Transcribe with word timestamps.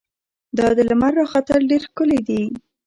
دا 0.57 0.67
د 0.77 0.79
لمر 0.89 1.13
راختل 1.21 1.61
ډېر 1.69 1.81
ښکلی 1.89 2.19
دي. 2.27 2.41